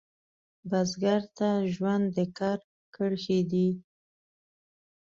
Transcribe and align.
بزګر 0.69 1.21
ته 1.37 1.49
ژوند 1.73 2.05
د 2.15 2.17
کر 2.37 2.59
کرښې 2.95 3.39
دي 3.51 3.69